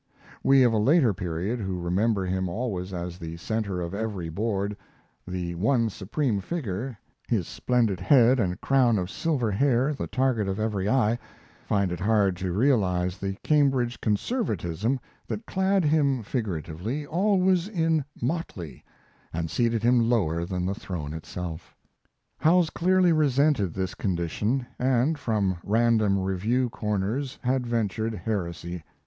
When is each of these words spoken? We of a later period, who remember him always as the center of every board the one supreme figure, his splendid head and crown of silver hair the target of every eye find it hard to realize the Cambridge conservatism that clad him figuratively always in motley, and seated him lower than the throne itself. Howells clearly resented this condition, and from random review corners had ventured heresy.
We 0.41 0.63
of 0.63 0.73
a 0.73 0.79
later 0.79 1.13
period, 1.13 1.59
who 1.59 1.79
remember 1.79 2.25
him 2.25 2.49
always 2.49 2.91
as 2.91 3.19
the 3.19 3.37
center 3.37 3.81
of 3.81 3.93
every 3.93 4.29
board 4.29 4.75
the 5.27 5.53
one 5.53 5.91
supreme 5.91 6.39
figure, 6.41 6.97
his 7.27 7.47
splendid 7.47 7.99
head 7.99 8.39
and 8.39 8.59
crown 8.59 8.97
of 8.97 9.11
silver 9.11 9.51
hair 9.51 9.93
the 9.93 10.07
target 10.07 10.47
of 10.47 10.59
every 10.59 10.89
eye 10.89 11.19
find 11.67 11.91
it 11.91 11.99
hard 11.99 12.35
to 12.37 12.51
realize 12.51 13.19
the 13.19 13.35
Cambridge 13.43 14.01
conservatism 14.01 14.99
that 15.27 15.45
clad 15.45 15.85
him 15.85 16.23
figuratively 16.23 17.05
always 17.05 17.67
in 17.67 18.03
motley, 18.19 18.83
and 19.31 19.51
seated 19.51 19.83
him 19.83 20.09
lower 20.09 20.45
than 20.45 20.65
the 20.65 20.73
throne 20.73 21.13
itself. 21.13 21.75
Howells 22.39 22.71
clearly 22.71 23.11
resented 23.13 23.75
this 23.75 23.93
condition, 23.93 24.65
and 24.79 25.19
from 25.19 25.59
random 25.63 26.17
review 26.17 26.71
corners 26.71 27.37
had 27.43 27.67
ventured 27.67 28.15
heresy. 28.15 28.81